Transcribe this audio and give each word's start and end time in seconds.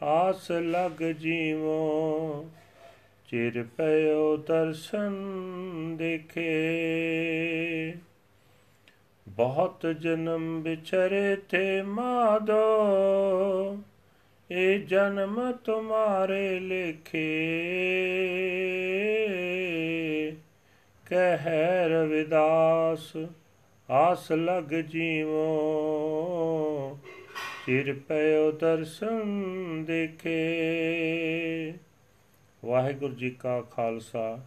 ਆਸ 0.04 0.52
ਲਗ 0.52 1.04
ਜੀਵੋ। 1.04 2.50
ਚਿਰ 3.28 3.66
ਪਇਓ 3.78 4.38
ਦਰਸ਼ਨ 4.38 5.14
ਦੇਖੇ। 5.98 6.54
ਬਹੁਤ 9.28 9.96
ਜਨਮ 10.00 10.62
ਵਿਛਰੇ 10.62 11.38
ਥੇ 11.50 11.82
ਮਾਦੋ। 11.82 12.88
ਇਹ 14.52 14.80
ਜਨਮ 14.80 15.52
ਤੁਮਾਰੇ 15.52 16.60
ਲਿਖੇ। 16.60 17.42
ਕਹਿ 21.06 21.90
ਰਵਿਦਾਸ 21.90 23.18
ਆਸ 23.90 24.32
ਲਗ 24.32 24.76
ਜੀਵੋ। 24.82 25.44
ਚਿਰ 27.66 27.94
ਪਇਓ 27.94 28.52
ਦਰਸ਼ਨ 28.52 29.20
ਦੇਖੇ। 29.86 30.44
ਵਾਹਿਗੁਰੂ 32.66 33.16
ਜੀ 33.16 33.30
ਕਾ 33.30 33.62
ਖਾਲਸਾ, 33.62 34.40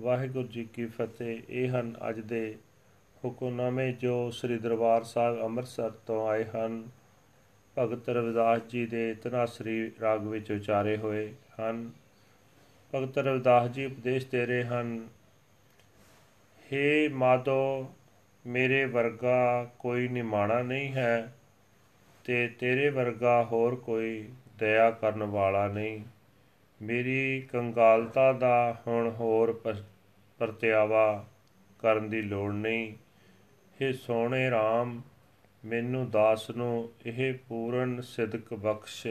ਵਾਹਿਗੁਰੂ 0.00 0.48
ਜੀ 0.48 0.64
ਕੀ 0.64 0.86
ਫਤਿਹ। 0.86 1.40
ਇਹ 1.48 1.68
ਹਨ 1.68 1.96
ਅੱਜ 2.08 2.20
ਦੇ 2.20 2.56
ਹੁਕਮਨਾਮੇ 3.24 3.92
ਜੋ 3.92 4.30
ਸ੍ਰੀ 4.30 4.58
ਦਰਬਾਰ 4.58 5.02
ਸਾਹਿਬ 5.02 5.42
ਅੰਮ੍ਰਿਤਸਰ 5.42 5.90
ਤੋਂ 5.90 6.28
ਆਏ 6.28 6.44
ਹਨ। 6.44 6.88
ਭਗਤ 7.78 8.08
ਰਵਿਦਾਸ 8.08 8.60
ਜੀ 8.68 8.86
ਦੇ 8.86 9.14
ਤਨਾਸਰੀ 9.14 9.92
ਰਾਗ 10.00 10.26
ਵਿੱਚ 10.26 10.50
ਉਚਾਰੇ 10.52 10.96
ਹੋਏ 10.96 11.32
ਹਨ। 11.60 11.90
ਭਗਤ 12.94 13.18
ਰਵਿਦਾਸ 13.18 13.70
ਜੀ 13.70 13.84
ਉਪਦੇਸ਼ 13.86 14.26
ਦੇ 14.26 14.46
ਰਹੇ 14.46 14.64
ਹਨ 14.64 15.08
हे 16.66 17.12
ਮਾਦੋ 17.14 17.92
ਮੇਰੇ 18.44 18.84
ਵਰਗਾ 18.84 19.70
ਕੋਈ 19.78 20.08
ਨਿਮਾਣਾ 20.08 20.62
ਨਹੀਂ 20.62 20.92
ਹੈ 20.92 21.34
ਤੇ 22.24 22.46
ਤੇਰੇ 22.48 22.88
ਵਰਗਾ 22.90 23.44
ਹੋਰ 23.44 23.74
ਕੋਈ 23.76 24.28
ਦਇਆ 24.58 24.90
ਕਰਨ 24.90 25.22
ਵਾਲਾ 25.22 25.66
ਨਹੀਂ। 25.68 26.00
ਮੇਰੀ 26.80 27.40
ਕੰਗਾਲਤਾ 27.52 28.32
ਦਾ 28.32 28.82
ਹੁਣ 28.86 29.10
ਹੋਰ 29.10 29.52
ਪਰਤਿਆਵਾ 30.38 31.24
ਕਰਨ 31.78 32.08
ਦੀ 32.10 32.22
ਲੋੜ 32.22 32.52
ਨਹੀਂ। 32.52 32.92
हे 33.76 33.92
ਸੋਹਣੇ 33.96 34.48
RAM 34.50 34.90
ਮੈਨੂੰ 35.64 36.10
ਦਾਸ 36.10 36.50
ਨੂੰ 36.50 36.92
ਇਹ 37.06 37.34
ਪੂਰਨ 37.48 38.00
ਸਿਦਕ 38.00 38.54
ਬਖਸ਼ 38.54 39.06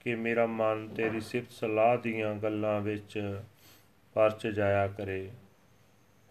ਕਿ 0.00 0.14
ਮੇਰਾ 0.14 0.46
ਮਨ 0.46 0.88
ਤੇਰੀ 0.88 1.20
ਸਿਫਤ 1.20 1.52
ਸਲਾਹ 1.52 1.96
ਦੀਆਂ 1.98 2.34
ਗੱਲਾਂ 2.34 2.80
ਵਿੱਚ 2.80 3.40
ਪਰਚ 4.14 4.46
ਜਾਇਆ 4.46 4.88
ਕਰੇ। 4.88 5.30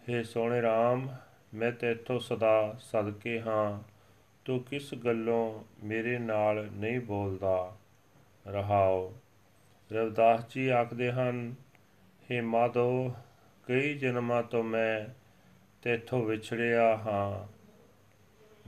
हे 0.00 0.24
ਸੋਹਣੇ 0.24 0.60
RAM 0.60 1.08
ਮੈਂ 1.54 1.72
ਤੇਥੋਂ 1.72 2.20
ਸਦਾ 2.20 2.76
ਸਦਕੇ 2.80 3.40
ਹਾਂ। 3.40 3.94
ਤੂੰ 4.44 4.62
ਕਿਸ 4.62 4.94
ਗੱਲੋਂ 4.94 5.64
ਮੇਰੇ 5.84 6.18
ਨਾਲ 6.18 6.68
ਨਹੀਂ 6.72 7.00
ਬੋਲਦਾ? 7.00 7.76
ਰਹਾਓ। 8.48 9.14
ਰਵਦਾਸ 9.92 10.44
ਜੀ 10.54 10.68
ਆਖਦੇ 10.68 11.12
ਹਨ 11.12 11.54
हे 12.22 12.44
ਮਾਧੋ, 12.44 13.14
ਕਈ 13.66 13.94
ਜਨਮਾਂ 13.94 14.42
ਤੋਂ 14.42 14.64
ਮੈਂ 14.64 15.14
ਤੇਥੋਂ 15.82 16.24
ਵਿਛੜਿਆ 16.24 16.96
ਹਾਂ। 16.96 17.54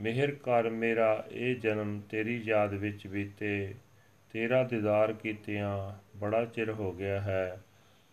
ਮਿਹਰ 0.00 0.30
ਕਰ 0.30 0.70
ਮੇਰਾ, 0.70 1.26
ਇਹ 1.30 1.56
ਜਨਮ 1.56 2.00
ਤੇਰੀ 2.00 2.42
ਯਾਦ 2.44 2.74
ਵਿੱਚ 2.74 3.06
ਬੀਤੇ। 3.06 3.74
ਤੇਰਾ 4.32 4.62
ਦੀਦਾਰ 4.62 5.12
ਕੀਤਿਆਂ 5.12 5.92
ਬੜਾ 6.18 6.44
ਚਿਰ 6.44 6.70
ਹੋ 6.70 6.92
ਗਿਆ 6.92 7.20
ਹੈ। 7.20 7.62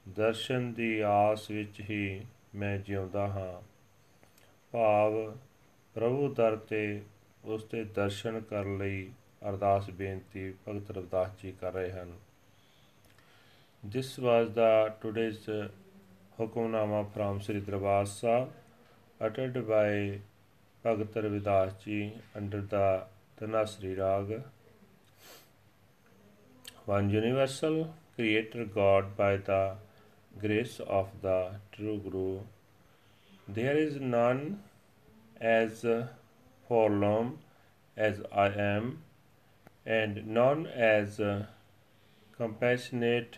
ਦਰਸ਼ਨ 0.09 0.73
ਦੀ 0.73 0.99
ਆਸ 0.99 1.51
ਵਿੱਚ 1.51 1.81
ਹੀ 1.89 2.25
ਮੈਂ 2.55 2.77
ਜਿਉਂਦਾ 2.77 3.27
ਹਾਂ। 3.27 3.61
ਭਾਵ 4.71 5.37
ਪ੍ਰਭੂ 5.93 6.33
ਦਰ 6.33 6.55
ਤੇ 6.55 7.01
ਉਸ 7.45 7.65
ਦੇ 7.65 7.83
ਦਰਸ਼ਨ 7.83 8.39
ਕਰਨ 8.39 8.77
ਲਈ 8.77 9.11
ਅਰਦਾਸ 9.49 9.89
ਬੇਨਤੀ 9.89 10.53
ਭਗਤ 10.67 10.91
ਰਵਦਾਸ 10.91 11.27
ਜੀ 11.43 11.51
ਕਰ 11.51 11.73
ਰਹੇ 11.73 11.91
ਹਨ। 11.91 12.13
This 13.87 14.23
was 14.23 14.49
the 14.49 14.93
today's 15.05 15.69
Hukumnama 16.41 17.05
from 17.05 17.39
Sri 17.39 17.69
Darbar 17.69 18.05
Sahib 18.05 18.47
uttered 19.27 19.57
by 19.57 20.19
Ravidas 20.85 21.73
ji 21.83 22.13
under 22.35 22.59
the 22.61 23.03
Tanasri 23.39 23.97
Rag. 23.97 24.43
One 26.85 27.09
universal 27.09 27.93
creator 28.15 28.65
God 28.65 29.15
by 29.15 29.37
the 29.37 29.75
grace 30.41 30.81
of 30.81 31.09
the 31.21 31.51
true 31.71 31.99
Guru. 31.99 32.41
There 33.47 33.77
is 33.77 33.95
none 34.01 34.63
as 35.39 35.85
forlorn 36.67 37.39
as 37.95 38.21
I 38.31 38.47
am, 38.47 39.03
and 39.85 40.27
none 40.27 40.65
as 40.67 41.21
compassionate 42.35 43.37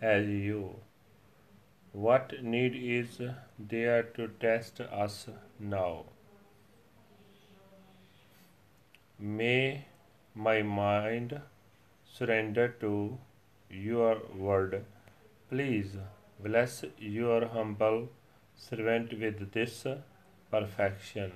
as 0.00 0.28
you. 0.28 0.76
What 1.92 2.44
need 2.44 2.76
is 2.76 3.20
there 3.58 4.04
to 4.04 4.28
test 4.28 4.80
us 4.80 5.28
now? 5.58 6.04
May 9.20 9.84
my 10.32 10.62
mind 10.62 11.40
surrender 12.04 12.68
to 12.80 13.18
your 13.68 14.18
word. 14.32 14.84
Please 15.50 15.96
bless 16.38 16.84
your 16.98 17.46
humble 17.48 18.10
servant 18.54 19.18
with 19.18 19.50
this 19.50 19.84
perfection. 20.52 21.32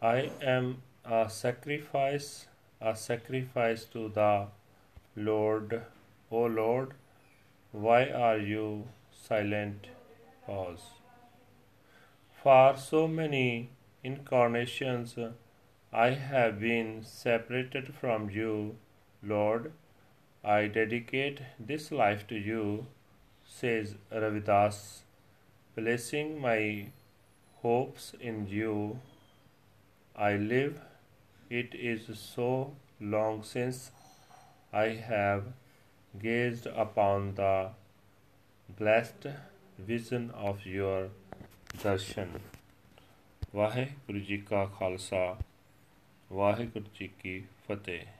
I 0.00 0.30
am 0.40 0.82
a 1.04 1.28
sacrifice, 1.28 2.46
a 2.80 2.94
sacrifice 2.94 3.84
to 3.86 4.08
the 4.10 4.46
Lord. 5.16 5.82
O 6.30 6.44
Lord, 6.44 6.94
why 7.72 8.10
are 8.10 8.38
you 8.38 8.86
silent? 9.10 9.88
Pause. 10.46 10.84
For 12.42 12.76
so 12.76 13.08
many 13.08 13.70
incarnations, 14.04 15.16
I 15.93 16.11
have 16.11 16.59
been 16.59 17.03
separated 17.03 17.93
from 17.99 18.29
you, 18.29 18.75
Lord. 19.23 19.71
I 20.43 20.67
dedicate 20.67 21.41
this 21.59 21.91
life 21.91 22.25
to 22.27 22.35
you. 22.35 22.85
says 23.51 23.95
Ravidas, 24.11 24.75
placing 25.75 26.39
my 26.39 26.89
hopes 27.61 28.13
in 28.19 28.47
you. 28.47 28.99
I 30.15 30.35
live, 30.35 30.79
it 31.49 31.73
is 31.73 32.05
so 32.19 32.73
long 32.99 33.41
since 33.43 33.91
I 34.71 34.89
have 35.09 35.45
gazed 36.21 36.67
upon 36.67 37.35
the 37.35 37.71
blessed 38.77 39.27
vision 39.77 40.31
of 40.31 40.65
your 40.65 41.09
darshan. 41.83 42.39
Waheguru 43.55 44.19
ji 44.25 44.37
ਕਾ 44.37 44.65
ਖਾਲਸਾ 44.65 45.37
ਵਾਹਿਗੁਰੂ 46.34 46.84
ਜੀ 46.94 47.08
ਕੀ 47.08 47.40
ਫਤਿਹ। 47.40 48.14